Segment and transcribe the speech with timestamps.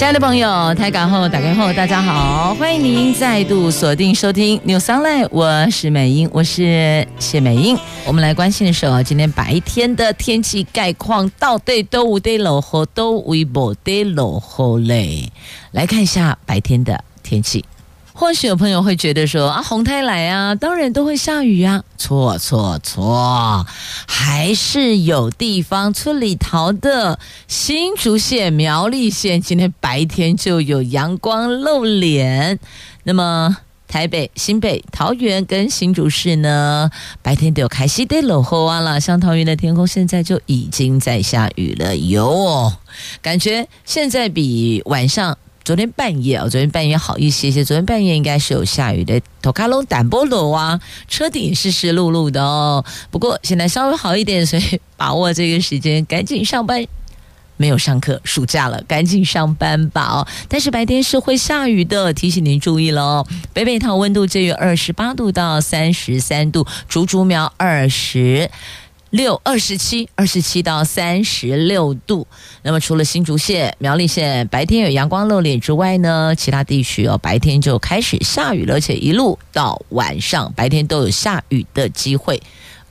[0.00, 7.76] 亲爱的朋友，台港后打开后，大家好，欢迎您再度锁定收听 News Online，我是美英，我是谢美英。
[8.06, 14.42] 我们来关心的是哦，今天白天的天气概况到底都无得落雨，都有无得落
[14.78, 15.30] 雨嘞？
[15.72, 17.62] 来看一下白天的天气。
[18.20, 21.82] 或许有朋友会觉得说啊，红台来啊，当然都会下雨啊。
[21.96, 23.66] 错错错，
[24.06, 32.58] 还是有地方村里头的新竹县、苗栗县，今天白天就有阳光露脸。
[33.04, 33.56] 那么
[33.88, 36.90] 台北、新北、桃园跟新竹市呢，
[37.22, 39.00] 白天都有开西的落后啊了。
[39.00, 42.70] 像桃园的天空现在就已经在下雨了哟，
[43.22, 45.38] 感觉现在比晚上。
[45.64, 47.64] 昨天半夜啊，昨天半夜好一些些。
[47.64, 52.84] 昨天半夜应该是有下雨的，头卡龙胆波罗啊，车顶湿湿漉漉的哦。
[53.10, 56.84] 不过现在稍微好一点，所以把握这个时间，赶紧上班。
[57.56, 60.26] 没有上课，暑假了，赶紧上班吧哦。
[60.48, 63.26] 但是白天是会下雨的，提醒您注意喽。
[63.52, 68.50] 北北桃温度介于二十八度到三十三度，竹竹苗二十。
[69.10, 72.26] 六二十七，二十七到三十六度。
[72.62, 82.40] 那么除了新竹县、苗栗县白天有阳光露脸之外呢，其他地区哦白天就开始下雨了，而且一路到晚上白天都有下雨的机会，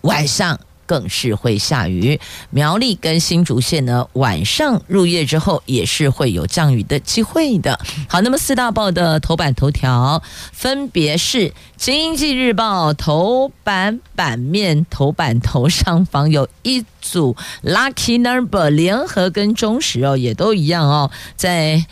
[0.02, 0.60] 晚上。
[0.90, 7.80] 更是会下雨，苗栗跟新竹县呢，晚上入夜之后也是会有降雨的机会的。
[8.08, 21.86] 好，那么四大报的头版头条分别是《经济日报》头版版面头版头上方有一组 Lucky Number，联合跟中时哦也都一样哦，在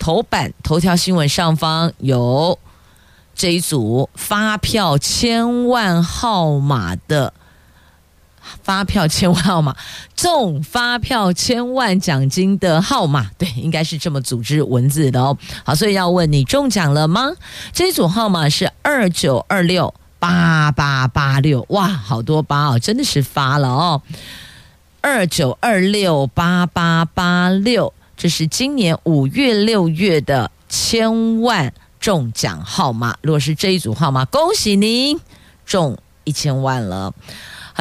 [0.00, 2.58] 头版头条新闻上方有
[3.36, 7.32] 这一组发票千万号码的。
[8.62, 9.76] 发票千万号码，
[10.16, 15.36] 中发票千万奖金的号码，对，应该是这么组织文字的哦。
[15.64, 17.32] 好，所以要问你中奖了吗？
[17.72, 24.02] 这一组号码是二九二六八八八六，哇，好多八哦，真的是发了哦。
[25.00, 33.16] 二九二六八八八六，这是今年五月六月的千万中奖号码。
[33.22, 35.18] 如果是这一组号码，恭喜您
[35.64, 37.14] 中一千万了。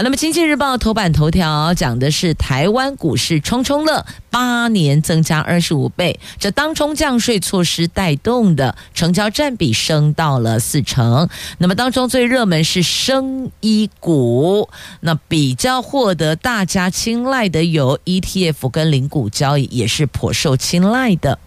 [0.01, 11.27] 那么《经济日报》头版头条讲的是台湾股市冲冲乐，八年增加二十五倍，这当冲降税措施带动的成交占比升到了四成。
[11.57, 14.69] 那么当中最热门是生医股，
[15.01, 21.33] 那比较获得大家青睐的有 ETF 跟零股交易，也是颇受青睐的。《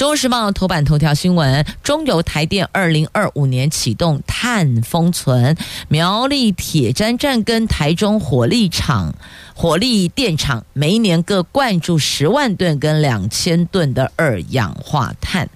[0.00, 5.54] 中时报》头版头条新闻：中油台电二零二五年启动碳封存，
[5.88, 9.14] 苗栗铁砧站跟台中火力厂、
[9.54, 15.46] 火力电厂每一年各灌注十万吨跟两千吨的二氧化碳。《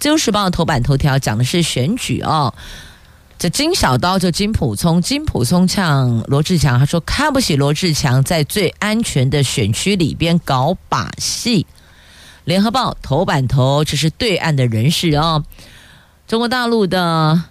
[0.00, 2.52] 自由时报》头版头条讲的是选举哦，
[3.38, 11.64] 这金小刀就金溥聪，金溥聪呛罗志强，他说看不起罗志强在最安全的选区里边搞把戏。
[12.48, 15.44] 联合报头版头，这是对岸的人士哦。
[16.26, 17.42] 中国大陆的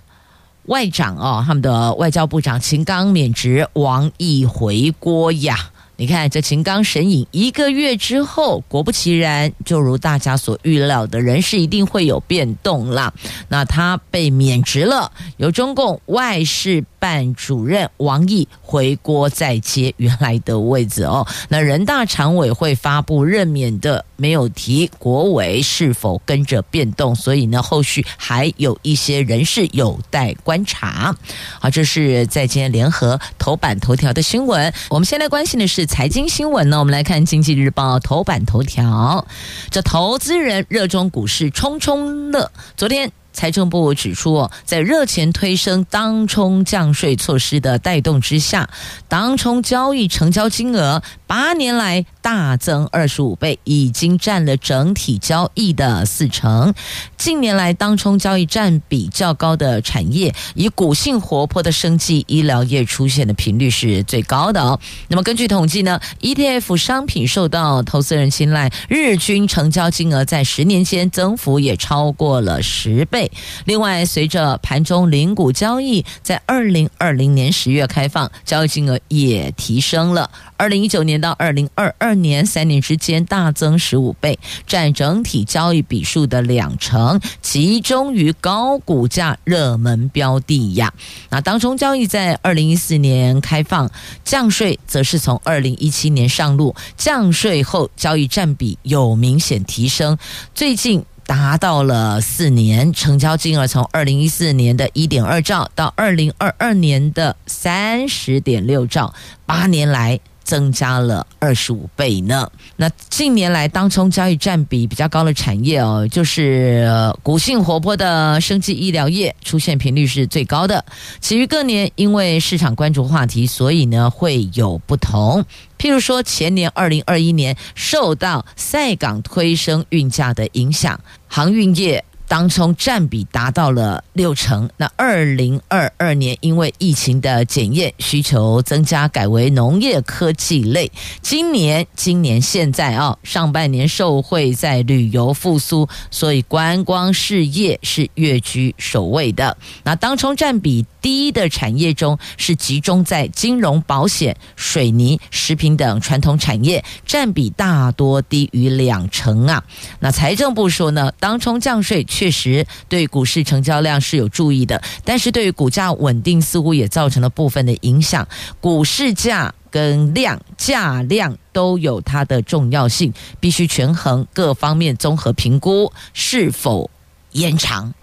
[0.63, 5.69] 外长哦，他们的外交部长秦刚免职，王毅回国呀。
[5.99, 13.13] 你看这秦刚神隐一个月之后，果不其然，就如大家所预料的，人事一定会有变动啦。
[13.49, 21.27] 那他被免职了，由中共外事办主任王毅回锅再接原来的位置哦。
[21.49, 31.15] 那人大常委会发布任免的，没有提国委是否跟着变动，所以呢，后续还有一些人事有待观察。
[31.59, 34.71] 好，这是在今天联合头版头条的新闻。
[34.89, 35.87] 我们现在关心的是。
[35.87, 39.25] 财经新闻呢，我们来看《经济日报》头版头条。
[39.71, 42.51] 这投资人热衷股市冲冲乐。
[42.75, 48.67] 昨天财政部指出，在热钱推升当冲降税措施的带动之下，
[49.07, 56.73] 当冲交易成交金额八年来大增二十五倍，已经占了整体交易的四成。
[57.15, 64.77] 近年来，当冲交易占比较高的产业，以股性活泼的生技医疗业出现的频率是最高的哦。
[65.07, 73.31] 那么根据统计呢，ETF 商品受到投资人青睐，日均成交金额在十年间增幅也超过了十倍。
[73.63, 80.29] 另外，随着盘中零股交易在二零二零年十月开放，交易金额也提升了。
[80.57, 90.93] 二零一九年到二零二二年三年之间大增十五倍，占整体交易笔数的两成，集中于高股价热门标的呀。
[91.29, 93.89] 那当中交易在二零一四年开放，
[94.23, 100.17] 降税则是从二零一七年上路，降税后交易占比有明显提升，
[100.53, 109.13] 最近达到了四年成交金额从二零一四年的一点二兆到二零二二年的三十点六兆，
[109.45, 110.19] 八年来。
[110.47, 112.49] 增加了二十五倍呢。
[112.77, 120.85] 那近年来当冲交易占比比较高的产业哦，就是呃股性活泼的生技医疗业出现频率是最高的。
[121.19, 125.43] 其余各年因为市场关注话题，所以呢会有不同。
[125.77, 130.97] 譬如说前年二零二一年受到赛港推升运价的影响，
[131.27, 132.03] 航运业。
[132.27, 134.69] 当中占比达到了六成。
[134.77, 140.91] 那二零二二年因为疫情的检验需求增加，改为农业科技类。
[141.21, 149.57] 今年今年现在啊，上半年受惠在旅游复苏，所以观光事业是跃居首位的。
[149.83, 159.63] 那当中占比低的产业中，是集中在金融、保险、水泥、食品等传统产业，占比大多低于两成啊。
[160.01, 162.03] 那财政部说呢，当冲降税。
[162.03, 168.27] 确实对股市成交量是有注意的，但是对于股价稳定似乎也造成了部分的影响。
[168.59, 176.89] 股市价跟量价量都有它的重要性，必须权衡各方面综合评估是否
[177.31, 177.93] 延长，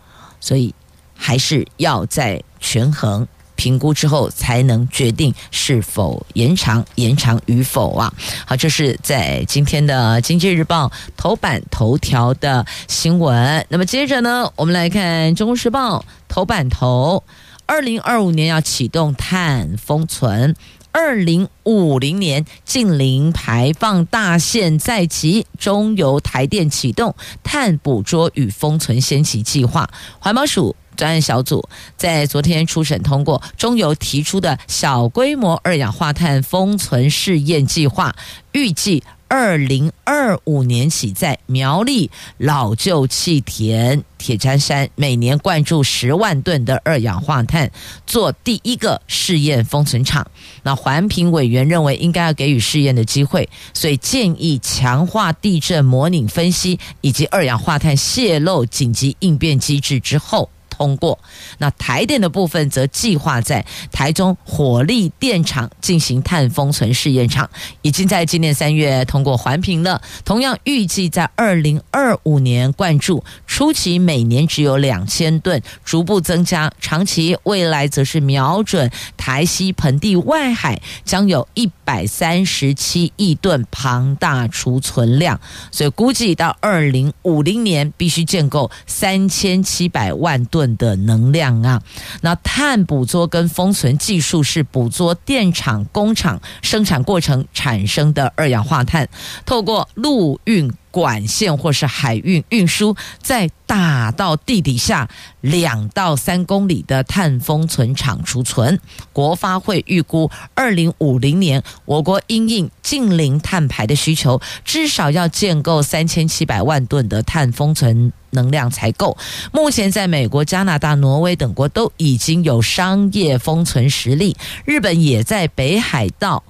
[0.40, 0.74] 所以
[1.14, 3.26] 还是要在权衡。
[3.56, 8.12] 评估之后才能决定是否延长，延长与否啊。
[8.44, 13.64] 好，这是在今天的《经济日报》头版头条的新闻。
[13.68, 17.22] 那么接着呢，我们来看《中国时报》头版头：
[17.64, 20.56] 二零二五年要启动碳封存，
[20.90, 27.14] 二零五零年净零排放大限在即，中油、台电启动
[27.44, 29.88] 碳捕捉与封存先期计划，
[30.18, 30.74] 环保署。
[30.96, 38.14] 专案小组在昨天初审通过中油提出的小规模二氧化碳封存试验计划，
[38.52, 47.70] 预计二零二五年起在苗栗老旧气田铁砧山每年灌注十万吨的二氧化碳，
[48.06, 50.30] 做第一个试验封存场。
[50.62, 60.48] 那环评委员认为应该要给予试验的机会，所以建议强化地震模拟分析以及二氧化碳泄漏紧急应变机制之后。
[60.76, 61.18] 通过，
[61.58, 67.48] 那台电的部分则计划在台中火力电厂进行碳封存试验场，
[67.82, 70.02] 已经在今年三月通过环评了。
[70.24, 90.63] 同样预计在二零二五年灌注，初期每年只有两千吨，逐步增加，长期未来则是瞄准台西盆地外海，将有一百三十七亿吨庞大储存量，所以估计到二零五零年必须建构三千七百万吨。
[90.76, 91.82] 的能量啊，
[92.20, 99.08] 那碳捕捉跟封存技术是捕捉电厂、工厂生产过程产生的二氧化碳，
[99.46, 105.08] 透过陆运管线或是海运运输，再打到地底下
[105.40, 108.78] 两到三公里的碳封存场储存。
[109.12, 118.12] 国发会预估，二零五零年我国因应净零碳排的需求，至少要建构三千七百万吨的碳封存。
[118.30, 119.16] 能量才够。
[119.52, 126.42] 目前，在美国、加拿大、挪威等国都已经有商业封存实力，日本也在北海道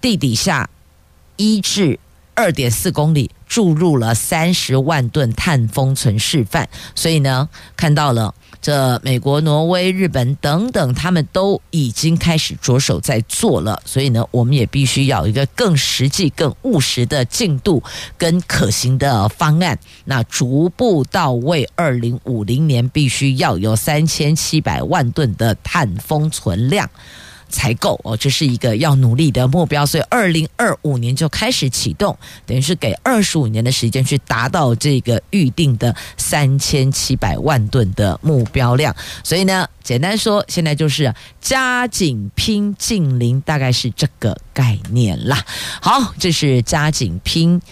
[0.00, 0.68] 地底下
[1.36, 2.00] 一至
[2.36, 6.68] 二点四公里注入了三十万吨碳封存示范。
[6.94, 8.32] 所以呢，看到了。
[8.62, 17.80] 这美国、挪威、日本等等，他们都已经开始着手在做了，所以呢，我们也必须要一个更实际、更务实的进度
[18.18, 19.78] 跟可行的方案。
[20.06, 26.90] 那逐步到位，二零五零年必须要有三千七百万吨的碳封存量。
[27.56, 29.86] 才够哦，这是一个要努力的目标。
[29.86, 38.94] 所以，二零二五年就开始启动，等于是给二十五年的时间去达到这个预定的三千七百万吨的目标量。
[39.24, 45.42] 所以呢，简单说，现在就是加紧拼近邻，大概是这个概念啦。
[45.80, 47.62] 好，这是加紧拼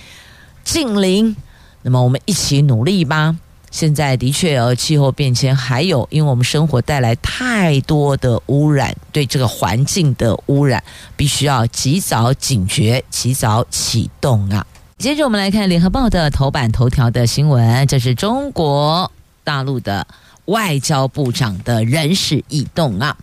[0.64, 1.36] 近邻，
[1.82, 3.36] 那么我们一起努力吧。
[3.74, 10.80] 现在的确，呃，气候变迁还有，因为我们生活带来太多的污染，对这个环境的污染，
[11.16, 14.64] 必须要及早警觉，及早启动啊。
[14.96, 19.10] 接着我们来看《联合报》的头版头条的新闻，这是中国
[19.42, 20.06] 大陆的。
[20.46, 23.16] 外交部长的人事异动啊！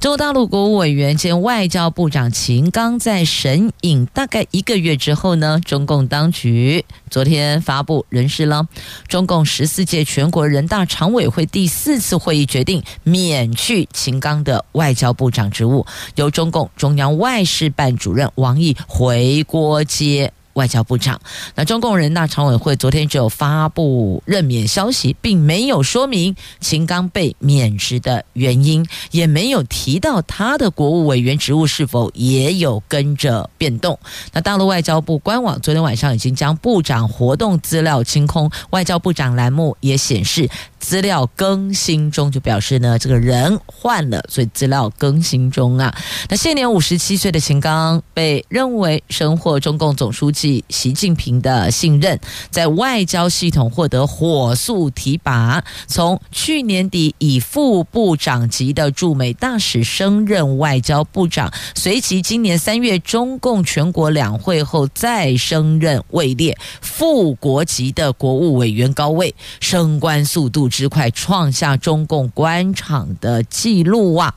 [0.00, 8.66] 中国大陆国务委员兼外交部长秦刚在神隐大概一个月之后呢，中共当局昨天发布人事了。
[9.08, 20.32] 中共十四届全国人大常委会第四次会议决定免去秦刚的外交部长职务，由中共中央外事办主任王毅回锅接。
[20.54, 21.20] 外交部长，
[21.54, 33.98] 那中共人大常委会昨天只有发布任免消息，并没有说明秦刚被免职的原因，也没有提到他的国务委员职务是否也有跟着变动。
[34.32, 40.48] 那大陆外交部官网昨天晚上已经将部长活动资料清空，外交部长栏目也显示
[40.84, 45.96] 资料更新中，就表示呢这个人换了，所以资料更新中啊。
[46.28, 50.62] 那现年五十七岁的秦刚被认为深获中共总书记。
[50.68, 74.34] 习近平的信任，在外交系统获得火速提拔，从去年底以副部长级的驻美大使升任外交部长，随即今年三月中共全国两会后再升任位列副国级的国务委员高位，升官速度十块，创下中共官场的记录啊！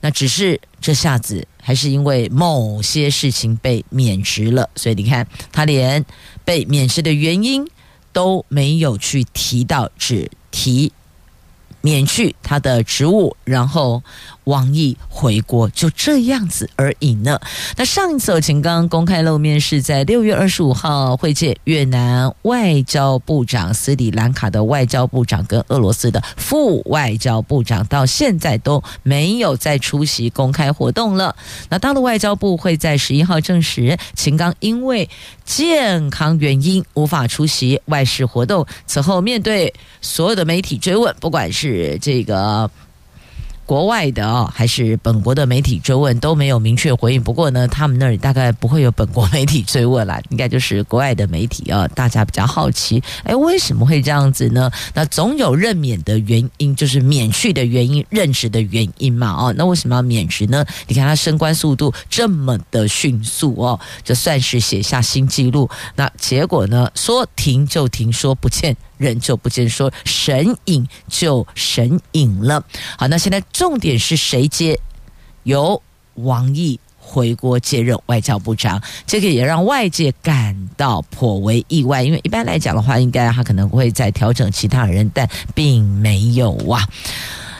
[0.00, 1.46] 那只是这下子。
[1.62, 6.02] 还是因为某些事情被免职了，所以你看，他连
[6.42, 7.64] 被免职的原因
[8.14, 10.90] 都没有去提到，只提。
[11.80, 14.02] 免去他的职务，然后
[14.44, 17.40] 王毅回国，就这样子而已呢。
[17.76, 31.34] 那上一次秦刚公开露面是在六月二十五号会见越南外交部长、斯里兰卡的外交部长跟俄罗斯的副外交部长，到现在都没有再出席公开活动了。
[31.68, 35.08] 那大陆外交部会在十一号证实，秦刚因为
[35.50, 38.64] 健康原因无法出席外事活动。
[38.86, 42.70] 此后面对所有的媒体追问，不管是这个。
[43.70, 47.22] 国外的啊，还是本国的媒体追问都没有明确回应。
[47.22, 51.86] 不过呢，他们那里大概不会有本国媒体追问啦，应该就是国外的媒体啊。
[51.86, 54.68] 大家比较好奇， 哎，为什么会这样子呢？
[54.92, 59.30] 那总有任免的原因，就是免去的原因、任职的原因嘛。
[59.38, 60.64] 哦，那为什么要免职呢？
[60.88, 65.70] 你看他升官速度这么的迅速哦，就算是写下新纪录。
[65.94, 72.62] 那结果呢，说停就停，说不见人就不见，说神隐就神隐了。
[72.96, 73.42] 好，那现在。
[73.52, 74.78] 重点是谁接？
[75.44, 75.82] 由
[76.14, 82.02] 王毅回国接任外交部长，这个也让外界感到颇为意外。
[82.02, 86.86] 因为一般来讲的话，应该他可能会再调整其他人，但并没有啊。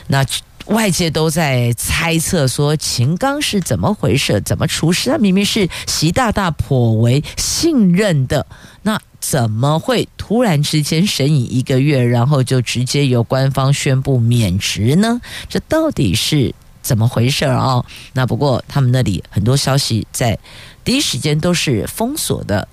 [0.07, 0.25] 那
[0.67, 4.39] 外界都在猜测说，秦刚是怎么回事？
[4.41, 5.09] 怎么出事？
[5.09, 8.45] 他明明是习大大颇为信任的，
[8.83, 15.21] 那怎么会突然之间神隐一个月，然后就直接由官方宣布免职呢？
[15.47, 20.37] 这到底是怎么回事啊、那不过他们那里很多消息在
[20.83, 22.67] 第一时间都是封锁的，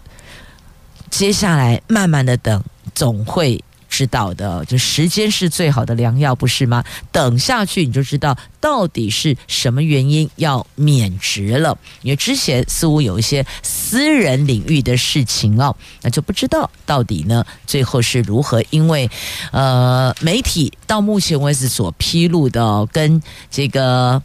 [1.11, 2.65] 接下来慢慢的等，
[2.95, 3.63] 总会。
[3.99, 6.85] 知道的，就时间是最好的良药，不是吗？
[7.11, 11.77] 等下去你就知道到底是什么原因要免职了。
[12.03, 18.63] 因为之前似乎有一些私人领域的事情哦，那就不知道到底呢最后是如何。
[18.71, 19.11] 因为
[19.51, 24.23] 呃，媒体到目前为止所披露的、跟这个。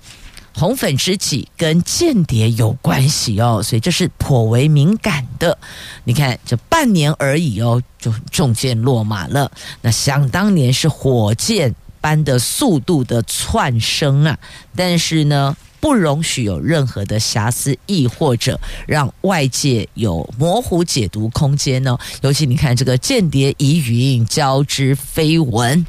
[0.56, 5.58] 红粉知己跟间谍有关系哦，所以这是颇为敏感的。
[6.04, 9.52] 你看，这半年而已哦，就中箭落马了。
[9.82, 14.38] 那想当年是火箭般的速度的窜升啊，
[14.76, 21.98] 但是呢，不容许有任何的瑕疵，亦或者让外界有模糊解读空间哦。
[22.22, 25.86] 尤其你看这个间谍疑云交织飞蚊。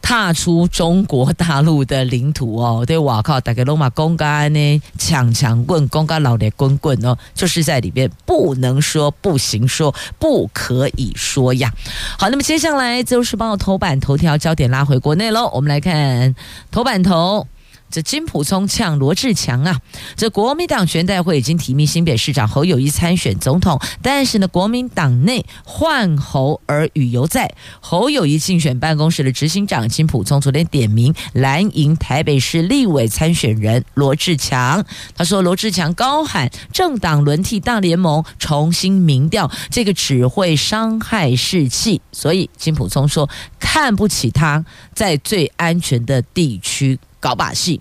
[0.00, 11.72] 踏出中国大陆的领土哦，对，哇靠，大家罗马公干呢，抢强棍，公干老的棍棍哦，就是在里边不能说，不行说，不可以说呀。
[12.18, 15.50] 好，那么接下来就是帮我头版头条焦点拉回国内喽。
[15.52, 16.34] 我们来看
[16.70, 17.46] 头版头，
[17.90, 19.80] 这金溥聪呛罗志强啊！
[20.16, 27.54] 这国民党全代会已经提名新北市长侯友宜参选总统，但是呢，国民党内换侯而语犹在。
[27.80, 34.84] 侯友宜竞选办公室的执行长金溥聪昨天点名蓝营台北市立委参选人罗志强，
[35.16, 43.28] 他说罗志强高喊政党轮替大联盟重新民调，这个只会伤害士气，所以金溥聪说
[43.58, 44.64] 看不起他
[44.94, 46.98] 在最安全的地区。
[47.20, 47.80] 搞把戏，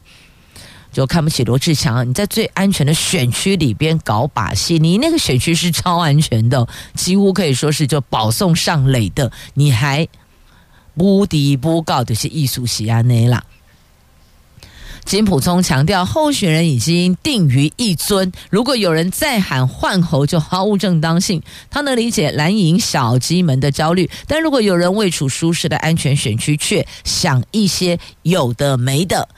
[0.91, 2.07] 就看不起罗志强。
[2.07, 10.07] 你在最安全的选区里边搞把戏，你那个选区是超安全的，几乎可以说是就保送上垒的，你还
[10.95, 13.43] 不敌不高的是艺术西安内啦。
[15.07, 21.41] 金普聪强调，候选人已经定于一尊，如果有人再喊换候，就毫无正当性。
[21.69, 29.29] 他能理解蓝营小鸡们的焦虑，但如果有人位处舒适的安全选区，却想一些有的没的，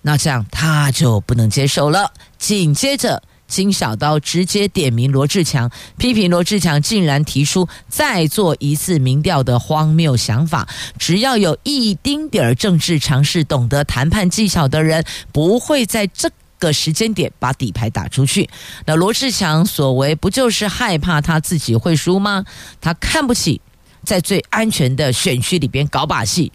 [0.00, 2.10] 那这样他就不能接受了。
[2.38, 3.22] 紧接着。
[3.54, 10.68] 金小刀直接点名罗志强，批评罗志强竟然提出再做一次民调的荒谬想法。
[10.98, 18.50] 只要有一丁点儿政治常识、懂得谈判技巧的人，不会在这个时间点把底牌打出去。
[18.86, 22.44] 那罗志强所为，不就是害怕他自己会输吗？
[22.80, 23.60] 他看不起
[24.02, 26.50] 在最安全的选区里边搞把戏。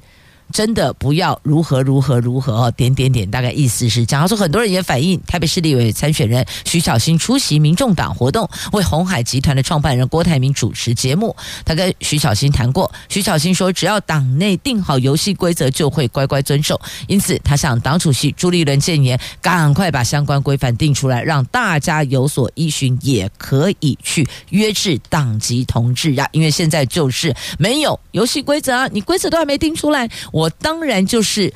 [0.51, 11.35] 真的不要如何如何如何哦，点点点，大概意思是讲，他说很多人也反映，台北市立委参选人徐巧芯出席民众党活动，为红海集团的创办人郭台铭主持节目。
[11.63, 16.79] 他跟徐巧芯谈过，徐巧芯说，只要党内定好游戏规则，就会乖乖遵守。
[17.07, 26.27] 因此，他向党主席朱立伦建言，赶快把相关规范定出来，让大家有所依循，也可以去约制党籍同志呀。
[26.31, 30.09] 因为现在就是没有游戏规则啊，你规则都还没定出来。
[30.39, 31.53] 我当然就是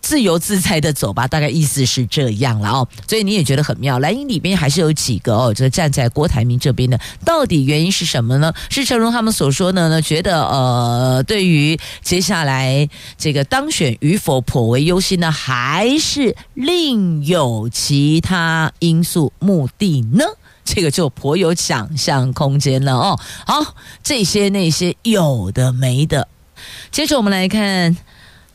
[0.00, 2.88] 自由自在的走吧，大概意思是这样了哦。
[3.08, 8.52] 所以你也觉得很妙，蓝营里边还是有几个哦，就站在郭台铭这边的，到底原因是什么呢？
[8.68, 10.02] 是诚如他们所说的呢？
[10.02, 12.86] 觉得呃，对于接下来
[13.16, 20.24] 这个当选与否颇为忧心呢，还是另有其他因素目的呢？
[20.66, 23.18] 这个就颇有想象空间了哦。
[23.46, 26.28] 好，这些那些有的没的，
[26.90, 27.96] 接着我们来看。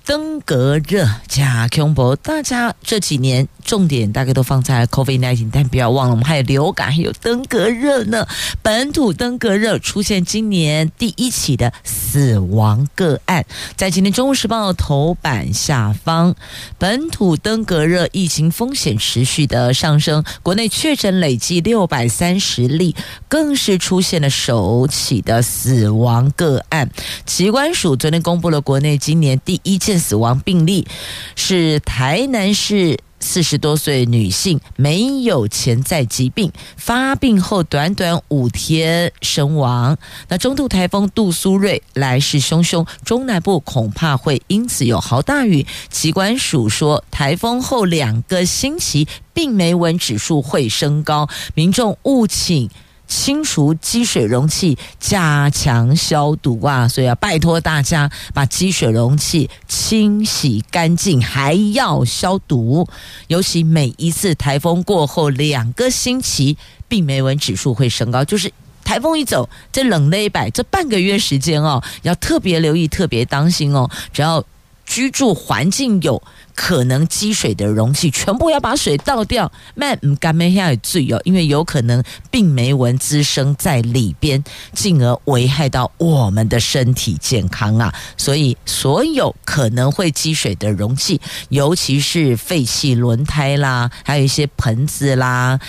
[0.10, 8.26] 登革热加恐怖，大家这几年重点大概都放在 COVID-19，但不要忘了，我们还有流感，还有登革热呢。
[8.64, 16.34] 本土登革热出现今年第一起的死亡个案，在今天《中国时报》头版下方，
[16.80, 22.96] 本土登革热疫情风险持续的上升，国内确诊累计六百三十例，
[23.28, 26.90] 更是出现了首起的死亡个案。
[27.28, 29.99] 疾管署昨天公布了国内今年第一件。
[30.00, 30.88] 死亡病例
[31.36, 39.98] 是台南市四十多岁女性，没有潜在疾病，发病后短短五天身亡。
[40.30, 45.68] 那中度台风杜苏芮来势汹汹，中南部恐怕会因此有豪大雨。
[45.90, 52.70] 疾管署说，台风后两个星期病媒蚊指数会升高，民众务请。
[53.10, 56.88] 清除积水容器，加强消毒啊！
[56.88, 62.88] 所以要拜托大家把积水容器清洗干净，还要消毒。
[63.26, 66.56] 尤其每一次台风过后两个星期，
[66.88, 68.24] 病媒蚊指数会升高。
[68.24, 68.54] 就是
[68.86, 73.90] 台风一走，这冷了一百，这半个月时间哦，要特别留意，特别当心哦。
[74.14, 74.46] 只要
[74.86, 76.22] 居住环境有。
[76.56, 87.94] 可能积水的容器全部要把水倒掉，慢唔干咩下最哦，因为有可能病媒蚊滋生在里边，进而危害到我们的身体健康啊！
[88.18, 95.60] 所以所有可能会积水的容器，尤其是废弃轮胎啦，还有一些盆子啦，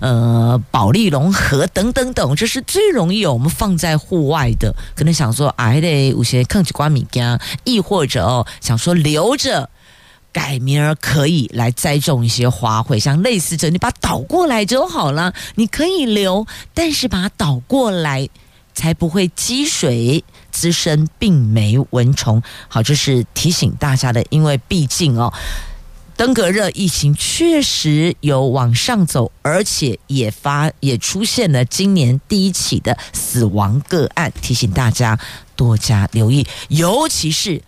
[0.00, 4.74] 呃，保利龙盒等等等，这是最容易有我们放在户外的。
[4.94, 9.70] 可能想说，哎嘞，有些抗击瓜米干，亦或者哦，想说留着。
[10.32, 15.34] 改明儿可以来栽种一些花卉，像类似这，你把它倒过来就好了。
[15.56, 18.28] 你可以留，但是把它倒过来，
[18.74, 22.42] 才不会积水滋生病媒蚊虫。
[22.68, 25.32] 好，这是提醒大家的，因为毕竟哦，
[26.16, 35.18] 登革热疫情确实有往上走，而且也发也出现了今年第一起的死亡个案，提醒大家
[35.56, 37.60] 多加留意，尤其是。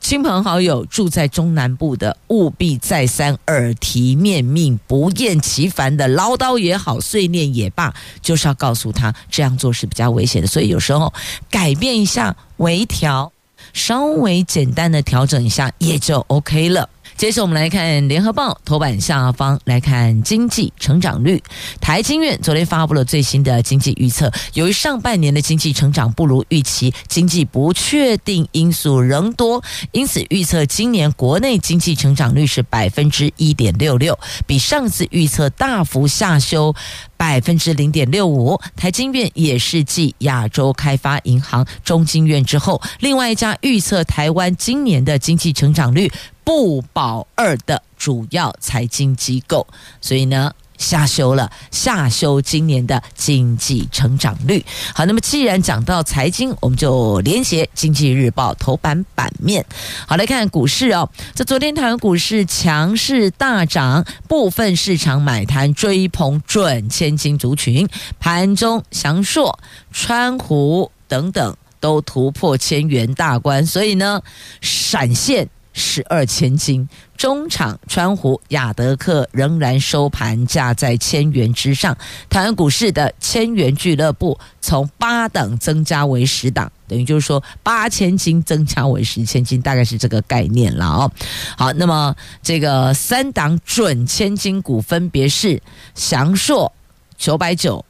[0.00, 10.48] 亲朋好友住在中南部的，务必再三耳提面命，不厌其烦的唠叨也好，碎念也罢，就是要告诉他这样做是比较危险的。
[10.48, 11.12] 所以有时候
[11.50, 13.30] 改变一下，微调，
[13.72, 16.88] 稍微简单的调整一下，也就 OK 了。
[17.20, 21.42] 接着我们来看《联合报》头版下方，来看经济成长率。
[21.78, 36.74] 台经院昨天发布了最新的经济预测，由于上半年的经济成长不如预期，经济不确定因素仍多，因此预测今年国内经济成长率是百分之一点六六，比上次预测大幅下修
[37.18, 38.58] 百分之零点六五。
[38.76, 46.10] 台经院也是继亚洲开发银行、中金院之后，另外一家预测台湾今年的经济成长率。
[46.50, 49.64] 不保二的主要财经机构，
[50.00, 54.66] 所以呢，下修了，下修今年的经济成长率。
[54.92, 59.64] 好，那么既然讲到财经，我们就连接《经济日报》头版版面。
[60.08, 69.56] 好，来看股市哦，这昨天台湾股市强势大涨，部分市场买盘追捧准千金族群，盘中祥硕、
[69.92, 74.20] 川湖等等都突破千元大关，所以呢，
[74.60, 75.48] 闪现。
[75.72, 81.96] 十二千金，中场川湖、亚德客仍然收盘价在千元之上。
[82.28, 91.12] 台湾股市的千元俱乐部从八档增加为十档，等于就是说八千金增加为十千金，大概是这个概念了哦。
[91.56, 95.62] 好，那么这个三档准千金股分别是
[95.94, 96.72] 祥硕
[97.16, 97.84] 九百九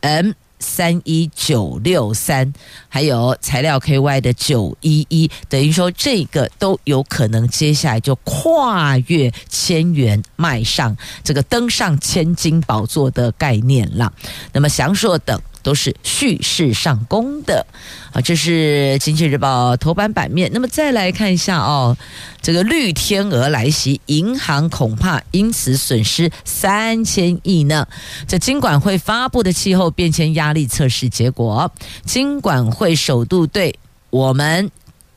[0.00, 0.32] M。
[0.58, 2.52] 三一九六三，
[2.88, 14.12] 还有材料 KY 的九一一，等于说这个都有可能接下来就跨越千元，迈上这个登上千金宝座的概念了。
[14.52, 15.40] 那么祥硕等。
[15.66, 17.66] 都是蓄势上攻的
[18.12, 18.20] 啊！
[18.20, 20.48] 这是《经济日报》头版版面。
[20.54, 21.96] 那么再来看一下哦，
[22.40, 27.88] 这个绿天鹅来袭，银行恐怕因此损失三千亿呢。
[28.28, 31.72] 这金管会发布的气候变迁压力测试结果，
[32.04, 33.76] 金管会首度对
[34.10, 34.70] 我们。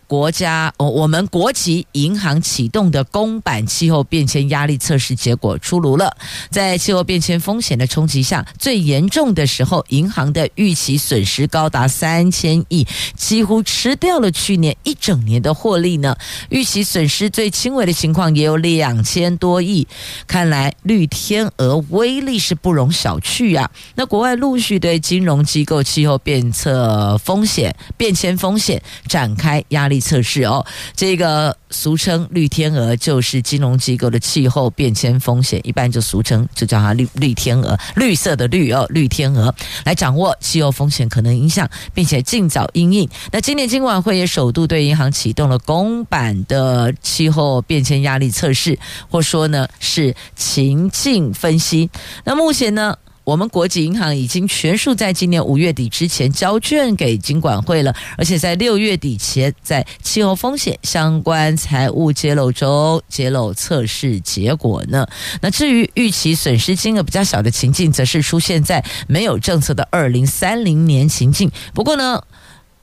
[0.09, 6.17] 国家哦，我们国籍银行启动的公版气候变迁压力测试结果出炉了。
[6.49, 16.17] 在气候变迁风险的冲击下，最严重的时候，银行的预期损失高达三千亿，几乎吃掉了去年一整年的获利呢。
[16.49, 19.87] 预期损失最轻微的情况也有两千多亿。
[20.25, 23.69] 看来绿天鹅威力是不容小觑啊！
[23.93, 29.98] 那国外陆续对金融机构气候变测风险、变迁风险展开压力。
[29.99, 39.53] 测试哦，这个俗称绿天鹅就是金融机构的气候变迁风险，一般就俗称就叫它绿绿天鹅，绿色的绿哦，绿天鹅
[39.85, 43.09] 来掌握气候风险可能影响，并且尽早应应。
[43.31, 48.77] 那今年金管会也首度对银行启动了公版的气候变迁压力测试，
[49.09, 51.89] 或说呢是情境分析。
[52.23, 52.95] 那目前呢？
[53.29, 65.07] 我们国际银行已经全数在今年五月底之前交卷给金管会了，而且在六月底前，在气候风险相关财务揭露中揭露测试结果呢。
[65.41, 71.51] 那至于预期损失金额比较小的情境，则是出现在没有政策的二零三零年情境。
[71.75, 72.23] 不过呢。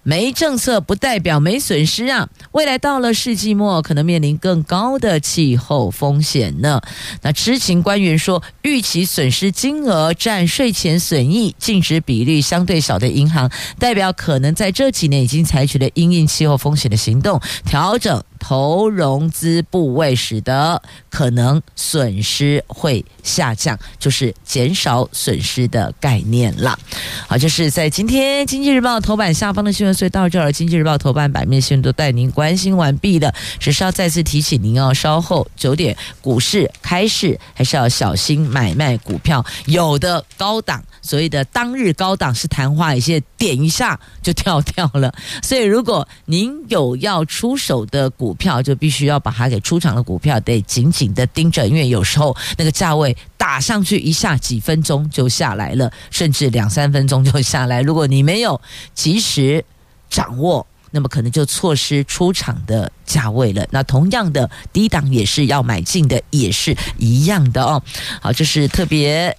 [0.07, 2.29] 没政策不代表没损失啊！
[2.53, 6.81] 未来到了世纪末，可能面临更高的气候风险呢。
[7.23, 18.23] 那知情官员说，预期损失金额占税前损益净值比率相对小的银行，代表可能在这几年已经采取了因应气候风险的行动，调整。
[18.39, 26.79] 投融资部位，使得可能损失会下降，就是减少损失的概念了。
[27.27, 33.33] 好，就是在今天《经济日报》头版下方的新闻，所以到这儿，《经济日报》头版版面新闻都带您关心完毕了。
[33.59, 40.85] 只是要再次提醒您哦，稍后九点股市开市，还是要小心买卖股票，有的高档。
[41.03, 45.15] 所谓的当日高档是昙花一现，点一下就跳掉了。
[45.41, 57.81] 所以，如果您有要出手的股票，就必须要把它给出场的股票得紧紧的盯着，因为有时候那个价位打上去一下，几分钟就下来了，甚至两三分钟就下来。
[57.81, 58.61] 如果你没有
[58.93, 59.65] 及时
[60.09, 63.67] 掌握，那么可能就错失出场的价位了。
[63.71, 67.83] 那同样的低档也是要买进的，也是一样的哦。
[68.21, 69.37] 好，这是特别。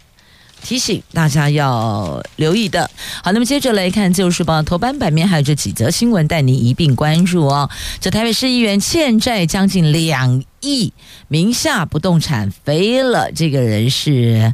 [0.63, 2.89] 提醒大家要留意的。
[3.23, 7.69] 好，那么接着来看《自由时报》头版版面，还有这几则新闻带您一并关注哦。
[8.01, 10.91] 这台北市议员欠债将近两亿，
[11.27, 13.31] 名下不动产飞了。
[13.31, 14.51] 这个人是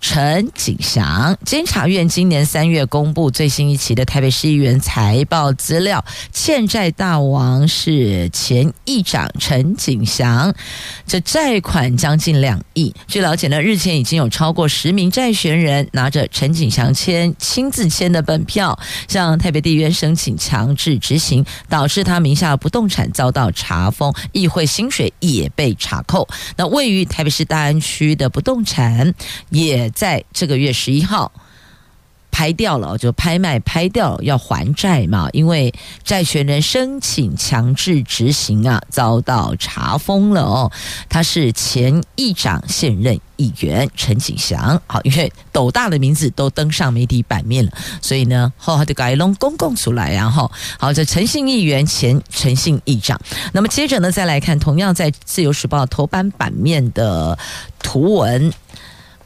[0.00, 10.54] 陈景祥，监察院今年三月公布最新一期的台北市议员财报资料，欠债大王是前议长陈景祥，
[11.06, 12.94] 这债款将近两亿。
[13.06, 26.26] 据了解呢，日前已经有超过十名债权人拿着陈景祥签亲自签的本票，向台北地院申请强制执行，导致他名下不动产遭到查封，议会薪水也被查扣。
[26.56, 29.12] 那位于台北市大安区的不动产
[29.50, 29.87] 也。
[29.90, 31.32] 在这个月十一号
[32.30, 35.74] 拍掉了，就拍卖拍掉要还债嘛，因为
[36.04, 40.70] 债权人申请强制执行啊，遭到查封了哦。
[41.08, 44.80] 他是前议长，现任议员陈景祥。
[44.86, 50.48] 好，因为斗大的名字都登上媒体版面了，所以呢，后来就改弄公共出来，然后
[50.78, 53.18] 好，这陈姓议员，前陈姓议长。
[53.52, 57.36] 那么接着呢，再来看同样在自由时报头版版面的
[57.82, 58.52] 图文。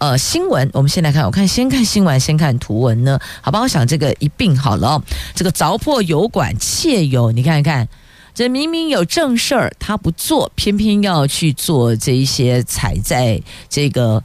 [0.02, 3.60] 呃，新闻我们先来看，我看先看新闻，先看图文呢，好吧？
[3.60, 5.00] 我想这个一并好了。
[5.32, 7.86] 这个凿破油管窃油，你看一看，
[8.34, 14.20] 这明明有正事儿，他不做，偏偏要去做这一些踩在这个。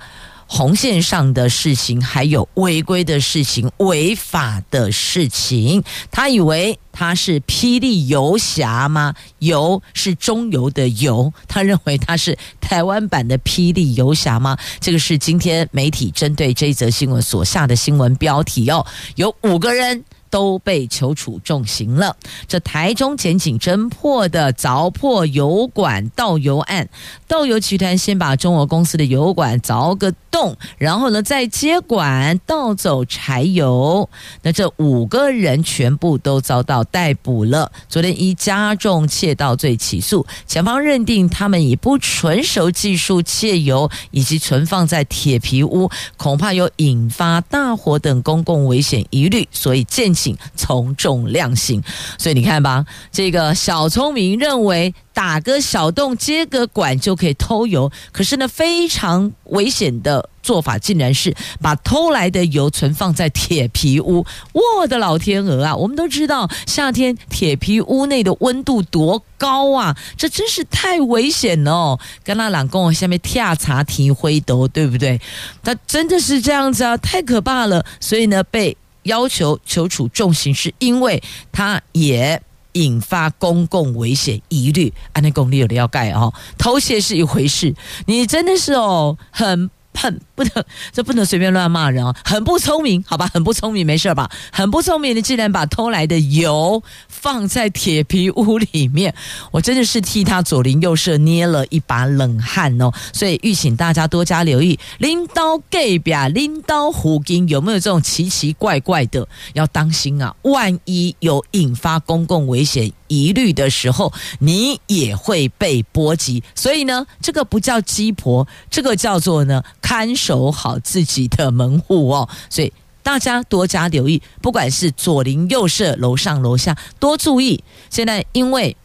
[0.47, 9.13] 红线上的事情，还有违规的事情、违法的事情，他以为他是霹雳游侠吗？
[9.39, 14.57] 游是中游的游，他认为他是台湾版的霹雳游侠吗？
[14.79, 20.03] 这个是今天媒体针对这一则新闻所下的新闻标题哦，有五个人。
[20.29, 22.13] 都被求处重刑了。
[22.49, 26.89] 这台中检警侦破的凿破油管盗油案，
[27.29, 34.09] 盗油集团先把中油公司的油管凿个动，然后呢再接管盗走柴油。
[34.41, 37.71] 那这五个人全部都遭到逮捕了。
[37.87, 50.13] 昨天以加重窃盗罪起诉，检方认定他们以不纯熟技术窃油以及存放在铁皮屋，恐怕有引发大火等公共危险疑虑，所以建。
[50.17, 51.83] 请从重量刑，
[52.17, 64.23] 所以你看吧，这个小聪明认为打个小洞接个管就可以偷油，可是呢，非常危险的做法竟然是把偷来的油存放在铁皮屋。
[64.53, 65.75] 我的老天鹅啊！
[65.75, 71.99] 我们都知道夏天铁皮屋内的温度多高啊，这真是太危险了哦！
[72.23, 75.19] 跟他老公下面跳茶提灰斗，对不对？
[75.63, 77.83] 他真的是这样子啊，太可怕了。
[77.99, 78.77] 所以呢，被。
[79.03, 82.41] 要求求处重刑，是因为他也
[82.77, 84.93] 引发公共危险疑虑。
[85.13, 89.69] 安内公，立有的要盖哦，偷窃是一回事，你真的是哦，很。
[89.97, 92.15] 很不能，这不能随便乱骂人哦。
[92.23, 94.29] 很不聪明，好吧，很不聪明，没事吧？
[94.51, 99.13] 很不聪明，你竟然把偷来的油放在铁皮屋里面，
[99.51, 102.91] 我真的是替他左邻右舍捏了一把冷汗哦。
[103.11, 109.27] 所以，吁请大家多加留意，拎刀 gay 吧，拎刀虎金，有没有这种奇奇怪怪的？
[109.53, 110.35] 要当心啊！
[110.43, 116.43] 万一有引发公共危险疑虑的时候，你也会被波及。
[116.55, 119.63] 所以呢，这个不叫鸡婆，这个叫做呢。
[119.81, 127.63] 看守好自己的门户哦，所以大家多加留意，不管是左邻右舍、楼上楼下，多注意。
[127.89, 128.75] 现在因为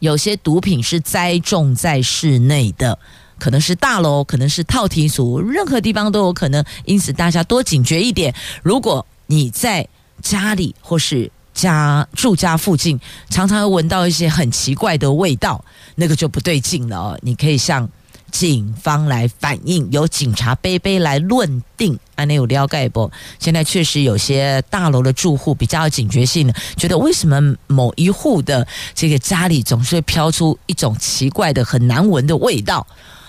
[0.00, 2.98] 有些毒品是栽种在室内的，
[3.38, 8.34] 可能是大楼，可能是套厅组，任何地方都有可能，因此大家多警觉一点。
[8.64, 9.86] 如果你在
[10.20, 15.64] 家里或是家住家附近，常常会闻到一些很奇怪的味道，
[15.96, 17.18] 那个就不对劲了哦。
[17.22, 17.88] 你可以向。
[18.32, 21.98] 警方来反映，由警察杯杯来论定。
[22.16, 23.10] 安内有了解不？
[23.38, 32.86] 现在确实有些大楼的住户比较有警觉性的，觉得为什么某一户的这个家里总是会飘出一种奇怪的、很难闻的味道。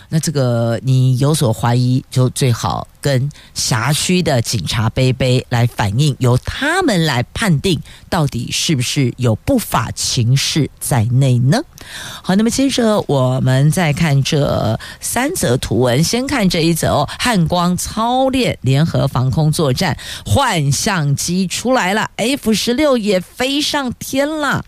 [0.09, 11.61] 那这个你有所怀疑，就最好跟辖区的警察杯杯来反映，由他们来判定到底是不是有不法情事在内呢？
[12.23, 24.63] 好，那么接着我们再看这三则图文，先看这一则哦，汉光操练联合防空作战，幻象机出来了，F 十六也飞上天了。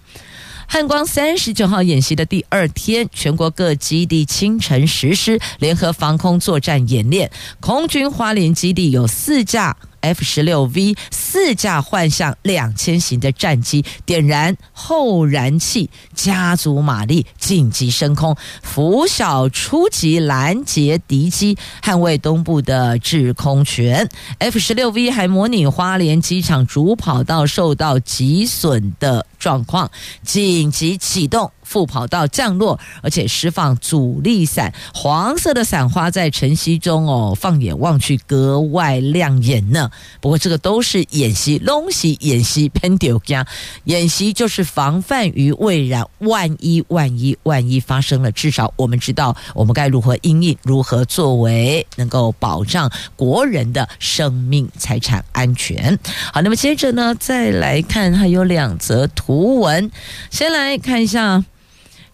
[0.71, 9.75] 汉光三十九号演习的第二天，全国各基地清晨实施联合防空作战演练，空军花莲基地有四架。
[10.01, 24.09] F 十六 V 四架幻象两千型的战机点燃后燃气，加足马力，紧急升空，拂晓出击拦截敌机，捍卫东部的制空权。
[24.39, 29.89] F 十六 V 还模拟花莲机场主跑道受到击损的状况，
[30.23, 31.51] 紧急启动。
[31.69, 39.91] 副跑道降落，而且释放阻力伞，黄色的伞花在晨曦中哦，放眼望去格外亮眼呢。
[40.19, 43.45] 不过这个都是演习，东西演习喷丢家，
[43.83, 55.99] 演习就是防范于未然，万一万一万一发生了，至少我们知道我们该如何应应，如何作为，能够保障国人的生命财产安全。
[56.33, 59.91] 好，那么接着呢，再来看还有两则图文，
[60.31, 61.43] 先来看一下，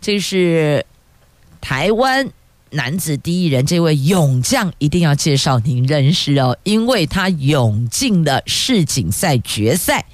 [0.06, 0.86] 这是
[1.60, 2.30] 台湾
[2.70, 10.06] 男子第一人，这位勇将一定要介绍您认识哦，因为他勇进了世锦赛决赛。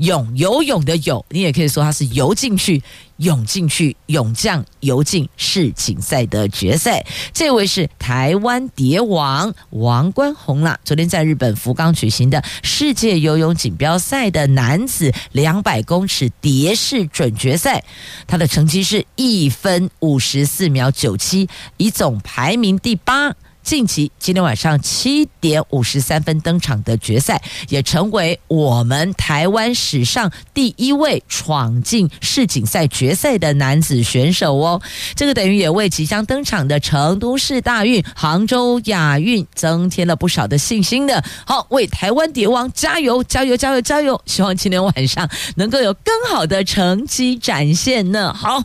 [0.00, 2.82] 泳游泳的泳，你也可以说他是游进去、
[3.18, 7.04] 涌进去、泳将游进世锦赛的决赛。
[7.34, 10.78] 这位是台湾蝶王王冠宏啦。
[10.84, 17.84] 昨天在日本福冈举行的世界游泳锦标赛的男子两百公尺蝶式准决赛，
[18.26, 23.34] 他的成绩是一分五十四秒九七，以总排名第八。
[23.62, 34.80] 近期今天晚上七点五十三分登场的决赛，也成为我们台湾史上第一位闯进世锦赛决赛的男子选手哦。
[35.14, 41.22] 这个等于也为即将登场的成都市大运、杭州亚运增添了不少的信心的。
[41.46, 44.20] 好，为台湾蝶王加油，加油，加油，加油！
[44.26, 48.34] 希望今天晚上能够有更好的成绩展现呢。
[48.34, 48.64] 好，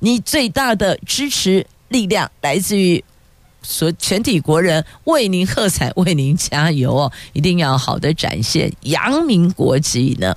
[0.00, 3.02] 你最大的支持力量来自于。
[3.68, 7.12] 所全体国人为您喝彩，为您加油哦！
[7.32, 10.36] 一定要好的展现，扬名国际呢。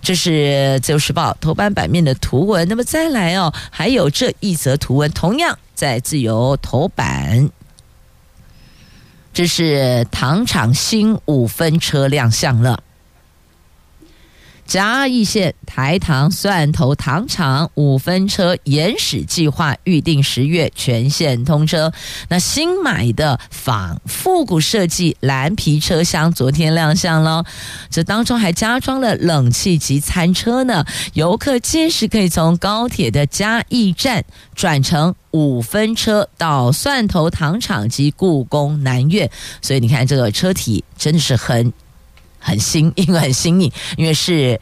[0.00, 2.66] 这是《自由时报》头版版面的图文。
[2.68, 7.50] 那么再来哦，还有这一则图文，同样在《自由》头版。
[9.32, 12.82] 这是糖厂新五分车亮相了。
[14.70, 21.92] 嘉义县台糖蒜头糖厂五分车延驶计划预定十月全线通车。
[22.28, 27.44] 那新买的仿复古设计蓝皮车厢昨天亮相了，
[27.90, 30.84] 这当中还加装了冷气及餐车呢。
[31.14, 39.28] 游客届时可以从高铁的嘉义站转乘五分车到蒜头糖厂及故宫南院。
[39.60, 41.72] 所以你看这个车体真的是很。
[42.40, 44.60] 很新，因为很新颖，因为是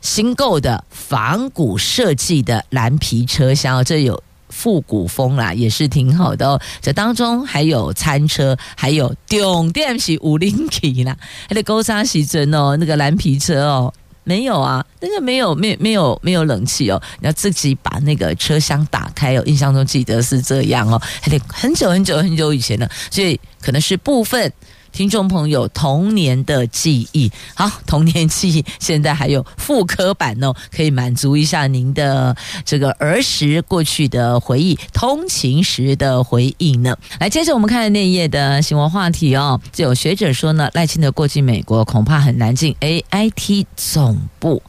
[0.00, 6.60] 新购的仿古设计的蓝皮车厢，这有复古风啦，也是挺好的哦。
[6.80, 11.16] 这当中还有餐车，还有重点是五零 K 啦，
[11.48, 13.92] 还得勾沙喜尊哦，那个蓝皮车哦，
[14.24, 19.42] 没有啊，那个没有，没有没有没有冷气哦，你要自己把那个车厢打开哦。
[19.46, 24.52] 印象中记得是这样哦，还得很久很久很久以前了，所以可能是部分。
[24.94, 36.96] 听众朋友，童年的记忆，好，童年记忆现在还有复刻版哦，可以满足一下您的这个儿时过去的回忆，通勤时的回忆呢。
[37.18, 44.62] 来，接着我们看那一页的新闻话题哦，就有学者说呢，赖清德过境美国恐怕很难进 AIT 总部。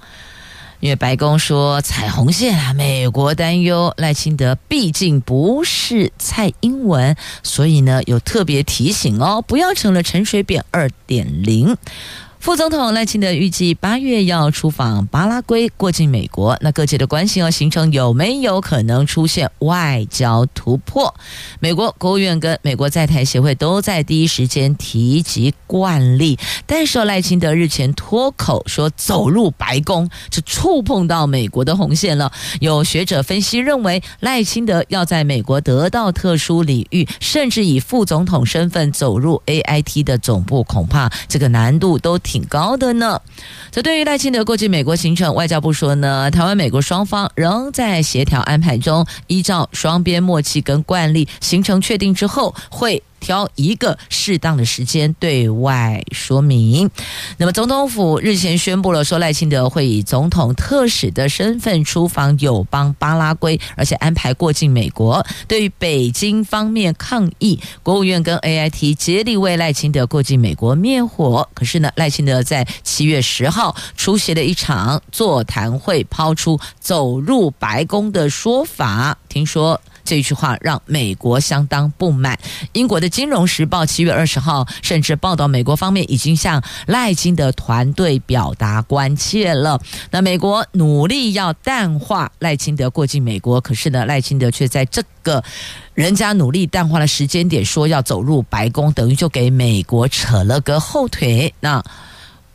[0.85, 11.75] 因为白宫说彩虹线啊，美国担忧赖清德毕竟不是蔡英文，所以呢有特别提醒哦，不要成了陈水扁二点零。
[12.39, 16.55] 副总统赖清德预计八月要出访巴拉圭，过境美国。
[16.61, 21.11] 那各界的关心要行程有没有可能出现外交突破？
[21.59, 32.31] 美国国务院跟美国在台协会都在第一时间提及惯例，但是赖清德日前脱口说走入白宫，就触碰到美国的红线了。
[32.59, 42.34] 有学者分析认为，赖清德要在美国得到特殊礼遇，甚至以副总统身份走入 AIT 的总部，恐怕这个难度都挺。
[42.35, 43.21] 挺高的呢。
[43.71, 53.01] 这对于赖清德过去美国行程，外交部说呢，台湾美国双方仍在协调安排中，依照双边默契跟惯例，行程确定之后会。
[53.25, 56.91] 挑一个适当的时间对外说明。
[57.37, 65.25] 那么，总统府日前宣布了，说赖清德会以总统特使的身份出访友邦巴拉圭，而且安排过境美国。
[65.47, 71.49] 对于北京方面抗议，国务院跟 AIT 竭力为赖清德过境美国灭火。
[71.55, 79.17] 可是呢，赖清德在七月十号出席了一场座谈会，抛出走入白宫的说法。
[79.27, 79.81] 听说。
[80.05, 82.39] 这句话让美国相当不满。
[82.73, 89.81] 英国的《金融时报》七月二十号甚至报道，美国方面已经向赖清德团队表达关切了。
[90.11, 95.43] 那美国努力要淡化赖清德过境美国，可是呢，赖清德却在这个
[95.93, 101.53] 人家努力淡化的时间点说要走入白宫，等于就给美国扯了个后腿。
[101.59, 101.83] 那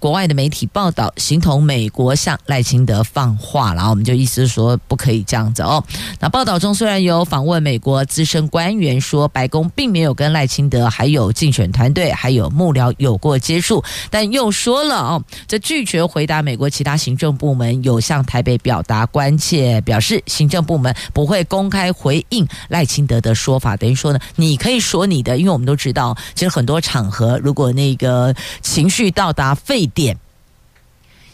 [0.00, 5.84] 国外的媒体报道，形同美国向赖清德放话了，然后我们就意思是说不可以这样子哦。
[6.18, 23.76] 那报道中虽然有访问美国资深官员说，白宫并没有跟赖清德还有竞选团队还有幕僚有过接触，但又说了哦，这拒绝回答美国其他行政部门有向台北表达关切，表示行政部门不会公开回应赖清德的说法。
[23.76, 30.16] 等于说呢，你可以说你的，因为我们都知道，其实很多场合如果那个情绪到达沸点。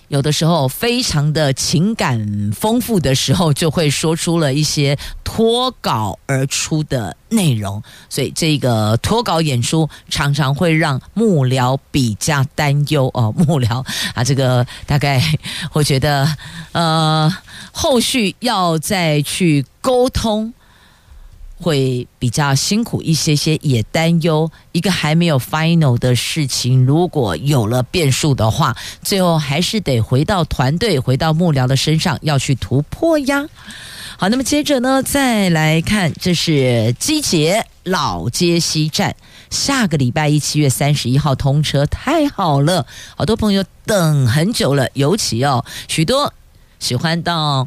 [0.09, 13.35] 有的时候非常的情感丰富的时候，就会说出了一些脱稿而出的内容，所以这个脱稿演出常常会让幕僚比较担忧哦。
[13.37, 13.85] 幕僚
[14.15, 15.21] 啊，这个大概
[15.73, 16.37] 我觉得
[16.71, 17.37] 呃，
[17.73, 20.54] 后续要再去沟通。
[21.59, 33.46] 会比较辛苦一些些，也担忧一个还没有 final 的事情，如果有了变数的话，最后还是得回到团队、回到幕僚的身上要去突破呀。
[34.19, 39.17] 好，那么接着呢，再来看，这是机捷老街西站，
[39.50, 42.87] 下个礼拜一七月三十一号通车，太好了，
[43.17, 46.33] 好多朋友等很久了，尤其哦，许多
[46.79, 47.67] 喜欢到。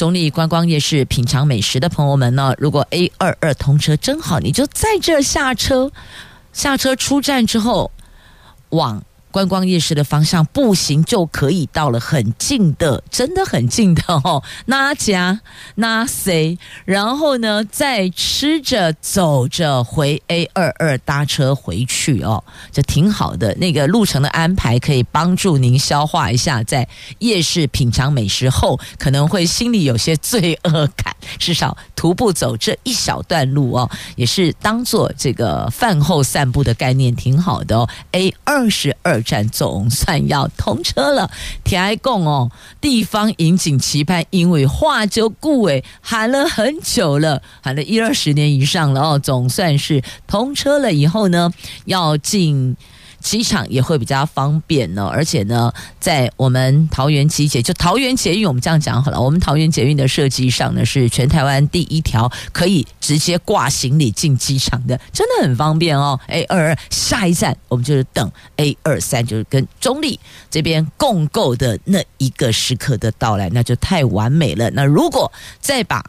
[0.00, 5.92] 总理观光夜市品尝美食的朋友们呢，如果 A 二二通车真好，你就在这下车，
[6.54, 7.90] 下车出站之后
[8.70, 9.04] 往。
[9.30, 14.42] 观光夜市的方向步行就可以到了，很近的，真的很近的哦。
[14.66, 15.40] 那家
[15.76, 23.54] 那谁，然后呢，再吃着走着回 A 二二搭车回去哦，这挺好的。
[23.54, 26.88] 那个路程的安排可以帮助您消化一下，在
[27.20, 37.88] 夜市品尝美食后可能会心里有些罪恶感，至少徒步走这一小段路哦，也是当做这个饭后散步的概念，挺好的哦。
[38.10, 39.19] A 二十二。
[39.20, 41.30] 站总算要通车了，
[41.64, 42.50] 天爱共哦，
[42.80, 51.52] 地方引颈期盼，因为化州顾尾喊了很久了，喊了一二十年以上了哦，总算是通车了以后呢，
[51.84, 52.76] 要进。
[53.20, 59.20] 机场也会比较方便呢，而且呢，在我们桃园机捷，就桃园捷运，我们这样讲好了。
[59.20, 66.18] 我们桃园捷运的设计上呢，是全台湾第一条可以直接挂行李进机场的，真的很方便哦。
[66.28, 70.18] A 二二下一站，我们就是等 A 二三，就是跟中立
[70.50, 74.70] 这边共构的那一个时刻的到来，那就太完美了。
[74.70, 76.04] 那如果再把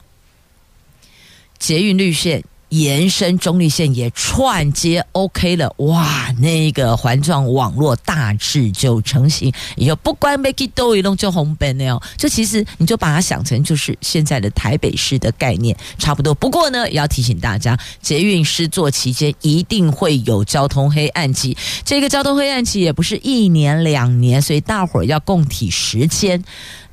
[1.60, 2.44] 捷运绿线。
[2.72, 9.52] 延伸中立线也串接 OK 了，哇，那个环状网络大致就成型。
[9.76, 16.34] 以后不管 make it 都一弄就红本了，这其实你就把它想成就是现在的台北市的概念差不多。
[16.34, 21.56] 不过呢，也要提醒大家，捷运施作期间一定会有交通黑暗期。
[21.84, 26.42] 这个交通黑暗期也不是一年两年，所以大伙儿要共体时间。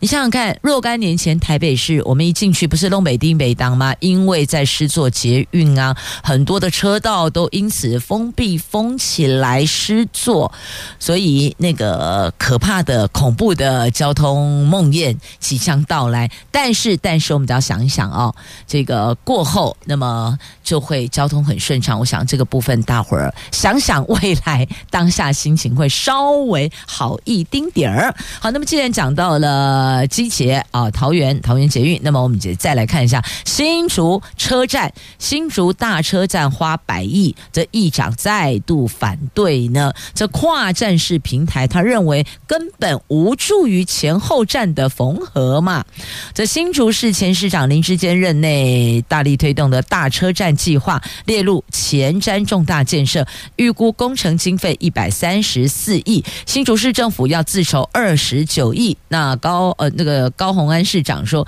[0.00, 3.92] 你想想看，若干年前台北市，我们一进去不是东北丁北当吗？
[3.98, 10.52] 因为在施作捷运啊，很多的车道都因此封闭封起来失作，
[11.00, 16.30] 所以那个可怕的、恐怖的交通梦魇即将到来。
[16.52, 18.32] 但是，但是我们只要想一想哦，
[18.66, 21.98] 这个过后，那么就会交通很顺畅。
[21.98, 28.14] 我想这个部分，大伙儿想想未来当下心情会稍微好一丁点儿。
[28.38, 29.48] 好，那么既然讲到了。
[29.48, 31.98] 呃，机捷啊，桃园桃园捷运。
[32.02, 39.92] 那么我们就再来看一下新竹车站，新竹大车站花百亿，这议长再度反对呢。
[40.14, 45.84] 这跨站式平台，他认为根本无助于前后站的缝合嘛。
[46.32, 58.96] 这新竹市前市长林智坚任内大力推动的大车站计划列入前瞻重大建设，预估工程经费一百三十四亿，新竹市政府要自筹二十九亿。
[59.08, 59.74] 那高。
[59.78, 61.46] 呃，那个高虹安市长说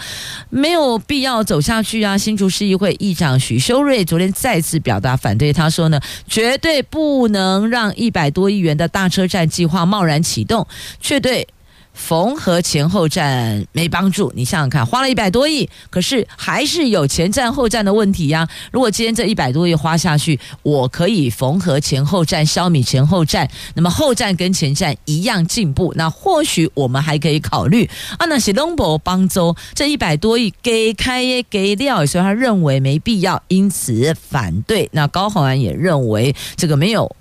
[0.48, 2.16] 没有必要走下去啊。
[2.16, 10.66] 新竹市议会议长许修睿昨天再次表达反对，他说呢，绝对不能让一百多亿元的大车站计划贸然启动，
[11.00, 11.46] 却对。
[11.92, 18.48] 缝合前后站没帮助，你想想看，花了一百多亿，可是还是有前站后站的问题呀。
[18.72, 27.88] 如果今天这一百多亿花下去，我可以缝合前后站，消弭前后站，那么后站跟前站一样进步，那或许我们还可以考虑
[28.18, 28.26] 啊。
[28.26, 34.88] 那是龙博帮州这一百多亿给开业给掉，所以他认为没必要，因此反对。
[34.92, 37.14] 那高虹安也认为这个没有。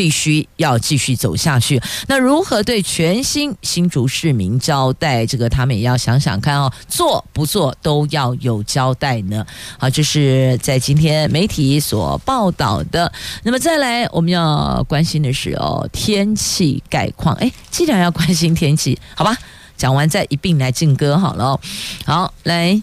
[0.00, 1.78] 必须要继续走下去。
[2.06, 5.26] 那如何对全新新竹市民交代？
[5.26, 9.46] 这个他们也要想想看哦，做不做都要有交代呢。
[9.78, 13.12] 好，这是在今天媒体所报道的。
[13.42, 17.34] 那么再来，我们要关心的是哦，天气概况。
[17.34, 19.36] 哎，既然要关心天气，好吧，
[19.76, 21.60] 讲完再一并来进歌好了。
[22.06, 22.82] 好，来。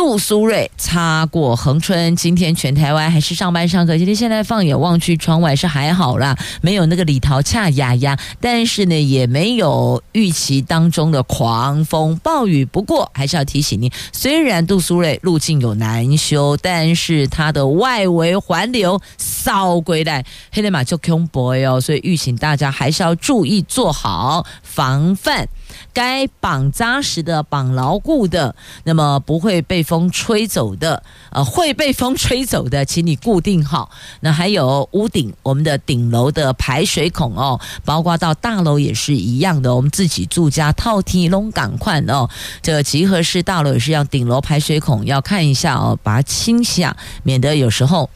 [0.00, 3.98] 杜苏芮擦过恒春，今天全台湾还是上班上课。
[3.98, 12.64] 今天现在放眼望去，窗外是还好啦，没有那个李桃恰呀呀，但是呢，也没有预期当中的狂风暴雨。
[12.64, 25.46] 不过还是要提醒您，虽然杜苏芮路径有难修，但是它的外围环流扫归来，黑雷马就恐怖哦，所以预请大家还是要注意做好防范。
[25.92, 28.54] 该绑扎实的、绑牢固的，
[28.84, 33.90] 那么不会被风吹走的，呃，会被风吹走的，请你固定好。
[34.20, 39.74] 那还有屋顶，我们的顶楼的排水孔哦，包括到大楼也是一样的。
[39.74, 42.28] 我们自己住家套梯龙港宽哦，
[42.62, 48.08] 这个集合式大楼也是要顶楼排水孔要看一下哦，把它清洗啊，免得有时候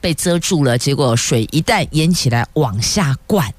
[0.00, 3.52] 被遮住了，结果水一旦淹起来往下灌。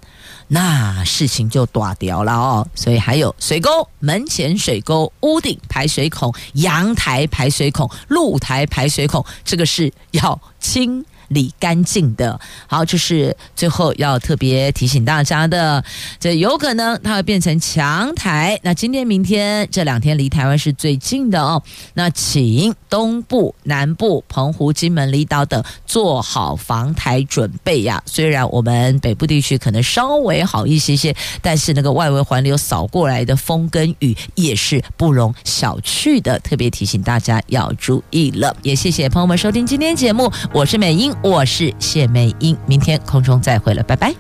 [0.48, 3.70] 那事情就大掉了哦，所以还有水沟、
[4.00, 12.40] 门前水沟、屋顶排水孔、阳台排水孔、露台排水孔，这个是要清理干净的。
[12.68, 15.84] 好，这是最后要特别提醒大家的，
[16.20, 18.60] 这有可能它会变成强台。
[18.64, 21.62] 那今天、明天这两天离台湾是最近的哦。
[21.94, 28.02] 那请东部、南部、澎湖、金门离岛等做好防台准备呀。
[28.06, 36.40] 虽然我们北部地区可能稍微好一些些，但是那个外围环流扫过来的风跟雨也是不容小觑的。
[36.40, 38.56] 特别提醒大家要注意了。
[38.62, 41.17] 也谢谢朋友们收听今天节目，我是美英。
[41.24, 44.18] 我是谢美英，明天空中再会了，拜拜。